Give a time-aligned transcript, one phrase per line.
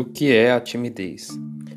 [0.00, 1.28] O que é a timidez?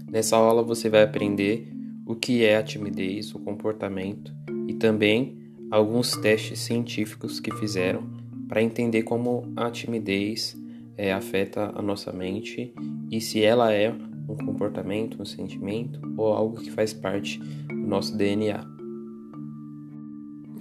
[0.10, 1.68] Nessa aula você vai aprender
[2.06, 4.34] o que é a timidez, o comportamento
[4.66, 5.38] e também
[5.70, 8.04] alguns testes científicos que fizeram
[8.48, 10.56] para entender como a timidez
[10.96, 12.74] é, afeta a nossa mente
[13.12, 13.94] e se ela é
[14.30, 18.66] um comportamento, um sentimento ou algo que faz parte do nosso DNA.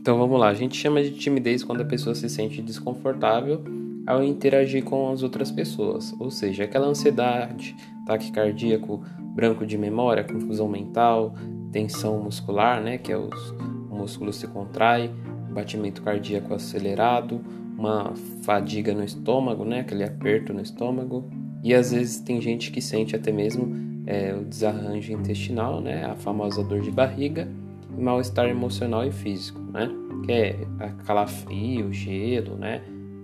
[0.01, 3.63] Então vamos lá, a gente chama de timidez quando a pessoa se sente desconfortável
[4.07, 9.03] ao interagir com as outras pessoas, ou seja, aquela ansiedade, ataque cardíaco,
[9.35, 11.35] branco de memória, confusão mental,
[11.71, 13.51] tensão muscular, né, que é os,
[13.91, 15.11] o músculo se contrai,
[15.53, 17.41] batimento cardíaco acelerado,
[17.79, 21.29] uma fadiga no estômago, né, aquele aperto no estômago,
[21.63, 23.73] e às vezes tem gente que sente até mesmo
[24.07, 27.49] é, o desarranjo intestinal, né, a famosa dor de barriga,
[27.97, 29.89] e mal-estar emocional e físico, né,
[30.25, 30.57] que é
[31.05, 32.83] calafrio, gelo, né,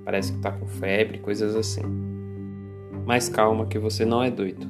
[0.09, 1.83] parece que tá com febre, coisas assim.
[3.05, 4.67] Mas calma que você não é doido.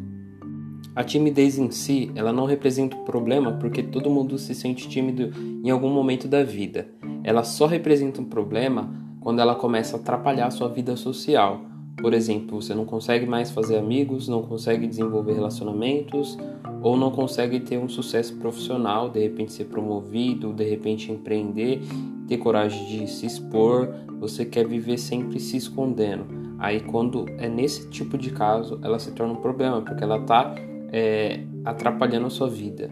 [0.97, 5.31] A timidez em si, ela não representa um problema porque todo mundo se sente tímido
[5.65, 6.89] em algum momento da vida.
[7.23, 11.61] Ela só representa um problema quando ela começa a atrapalhar a sua vida social.
[12.01, 16.39] Por exemplo, você não consegue mais fazer amigos, não consegue desenvolver relacionamentos
[16.81, 21.81] ou não consegue ter um sucesso profissional, de repente ser promovido, de repente empreender,
[22.29, 23.89] ter coragem de se expor,
[24.21, 26.27] você quer viver sempre se escondendo.
[26.59, 30.55] Aí, quando é nesse tipo de caso, ela se torna um problema, porque ela está
[30.93, 32.91] é, atrapalhando a sua vida.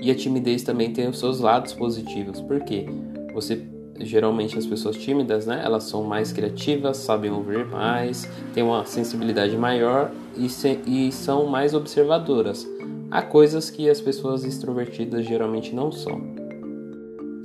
[0.00, 2.86] E a timidez também tem os seus lados positivos, porque
[3.34, 3.66] você
[4.00, 9.56] geralmente as pessoas tímidas, né, elas são mais criativas, sabem ouvir mais, têm uma sensibilidade
[9.56, 12.68] maior e, se, e são mais observadoras.
[13.10, 16.20] Há coisas que as pessoas extrovertidas geralmente não são.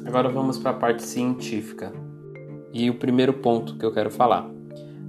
[0.06, 1.92] Agora vamos para a parte científica.
[2.72, 4.50] E o primeiro ponto que eu quero falar.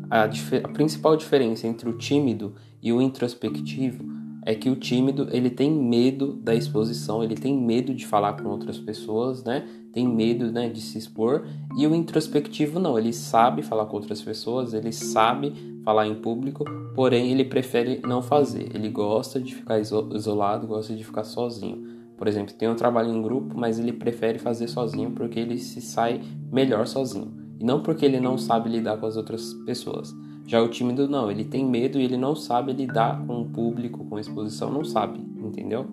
[0.08, 4.04] A, a, principal diferença entre o tímido e o introspectivo
[4.46, 8.48] é que o tímido ele tem medo da exposição, ele tem medo de falar com
[8.48, 9.68] outras pessoas, né?
[9.96, 11.46] Tem medo, né, de se expor.
[11.74, 16.66] E o introspectivo não, ele sabe falar com outras pessoas, ele sabe falar em público,
[16.94, 18.68] porém ele prefere não fazer.
[18.74, 21.96] Ele gosta de ficar isolado, gosta de ficar sozinho.
[22.14, 25.80] Por exemplo, tem um trabalho em grupo, mas ele prefere fazer sozinho porque ele se
[25.80, 26.20] sai
[26.52, 27.32] melhor sozinho.
[27.58, 30.14] E não porque ele não sabe lidar com as outras pessoas.
[30.46, 34.04] Já o tímido não, ele tem medo e ele não sabe lidar com o público,
[34.04, 35.86] com a exposição, não sabe, entendeu?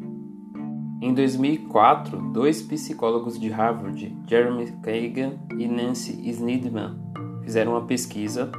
[1.04, 6.96] Em 2004, dois psicólogos de Harvard, Jeremy Kagan e Nancy Snidman,
[7.44, 8.50] fizeram uma pesquisa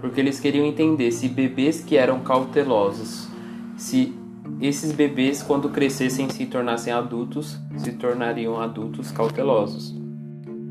[0.00, 3.28] porque eles queriam entender se bebês que eram cautelosos,
[3.76, 4.16] se
[4.62, 9.94] esses bebês, quando crescessem e se tornassem adultos, se tornariam adultos cautelosos.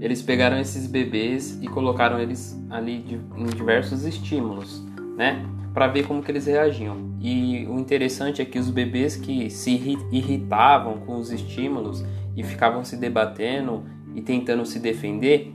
[0.01, 4.83] Eles pegaram esses bebês e colocaram eles ali em diversos estímulos,
[5.15, 5.45] né?
[5.73, 6.97] Para ver como que eles reagiam.
[7.21, 9.71] E o interessante é que os bebês que se
[10.11, 12.03] irritavam com os estímulos
[12.35, 13.83] e ficavam se debatendo
[14.15, 15.53] e tentando se defender,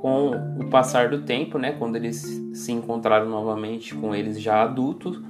[0.00, 0.30] com
[0.60, 5.20] o passar do tempo, né, quando eles se encontraram novamente com eles já adultos,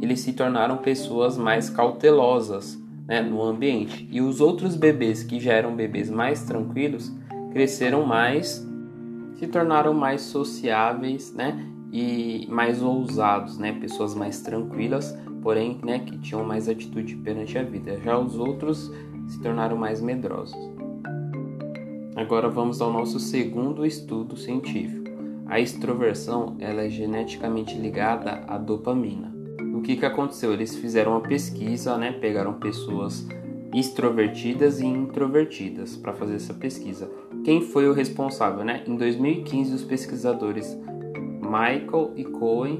[0.00, 4.06] eles se tornaram pessoas mais cautelosas né, no ambiente.
[4.10, 7.12] E os outros bebês que já eram bebês mais tranquilos
[7.52, 8.66] cresceram mais,
[9.38, 11.64] se tornaram mais sociáveis, né?
[11.92, 13.72] E mais ousados, né?
[13.72, 16.00] Pessoas mais tranquilas, porém, né?
[16.00, 17.98] Que tinham mais atitude perante a vida.
[18.00, 18.92] Já os outros
[19.28, 20.56] se tornaram mais medrosos.
[22.14, 25.04] Agora vamos ao nosso segundo estudo científico.
[25.46, 29.34] A extroversão ela é geneticamente ligada à dopamina.
[29.74, 30.52] O que, que aconteceu?
[30.52, 32.12] Eles fizeram uma pesquisa, né?
[32.12, 33.26] Pegaram pessoas
[33.74, 37.10] extrovertidas e introvertidas para fazer essa pesquisa.
[37.44, 38.64] Quem foi o responsável?
[38.64, 38.82] Né?
[38.86, 40.76] Em 2015, os pesquisadores
[41.46, 42.78] Michael e Cohen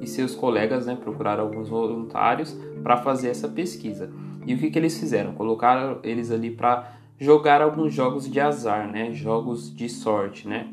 [0.00, 4.10] e seus colegas né, procuraram alguns voluntários para fazer essa pesquisa.
[4.46, 5.32] E o que, que eles fizeram?
[5.32, 9.12] Colocaram eles ali para jogar alguns jogos de azar, né?
[9.12, 10.48] jogos de sorte.
[10.48, 10.68] Né?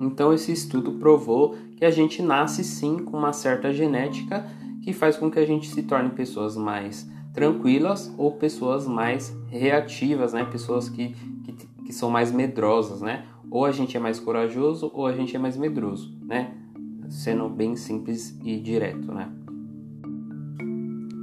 [0.00, 4.44] Então, esse estudo provou que a gente nasce sim com uma certa genética
[4.82, 10.32] que faz com que a gente se torne pessoas mais tranquilas ou pessoas mais reativas,
[10.32, 10.44] né?
[10.44, 11.14] Pessoas que,
[11.44, 11.52] que,
[11.86, 13.24] que são mais medrosas, né?
[13.52, 16.54] Ou a gente é mais corajoso ou a gente é mais medroso, né?
[17.10, 19.30] Sendo bem simples e direto, né?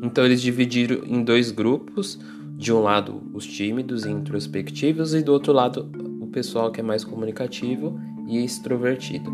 [0.03, 2.19] Então eles dividiram em dois grupos,
[2.55, 5.89] de um lado os tímidos e introspectivos e do outro lado
[6.21, 9.33] o pessoal que é mais comunicativo e extrovertido.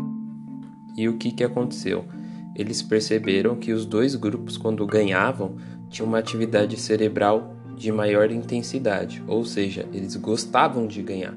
[0.96, 2.06] E o que que aconteceu?
[2.54, 5.56] Eles perceberam que os dois grupos quando ganhavam
[5.90, 11.36] tinham uma atividade cerebral de maior intensidade, ou seja, eles gostavam de ganhar.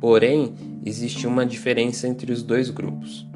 [0.00, 0.54] Porém,
[0.84, 3.26] existia uma diferença entre os dois grupos.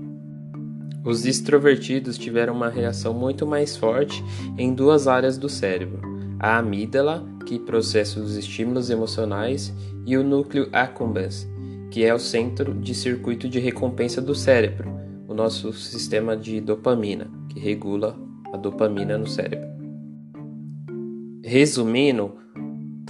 [1.04, 4.22] Os extrovertidos tiveram uma reação muito mais forte
[4.58, 6.02] em duas áreas do cérebro:
[6.38, 9.72] a amígdala, que processa os estímulos emocionais,
[10.06, 11.48] e o núcleo accumbens,
[11.90, 14.90] que é o centro de circuito de recompensa do cérebro,
[15.26, 18.16] o nosso sistema de dopamina, que regula
[18.52, 19.68] a dopamina no cérebro.
[21.42, 22.34] Resumindo,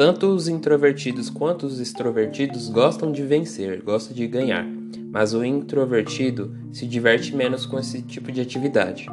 [0.00, 4.66] tanto os introvertidos quanto os extrovertidos gostam de vencer, gostam de ganhar
[5.12, 9.08] mas o introvertido se diverte menos com esse tipo de atividade.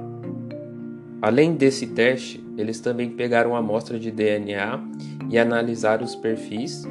[1.22, 4.80] Além desse teste, eles também pegaram uma amostra de DNA
[5.30, 6.88] e analisaram os perfis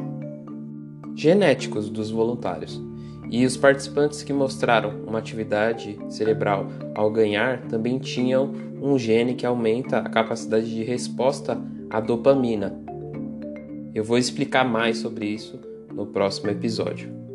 [1.14, 2.82] genéticos dos voluntários.
[3.30, 8.52] E os participantes que mostraram uma atividade cerebral ao ganhar também tinham
[8.82, 11.58] um gene que aumenta a capacidade de resposta
[11.88, 12.85] à dopamina.
[13.96, 15.58] Eu vou explicar mais sobre isso
[15.90, 17.25] no próximo episódio.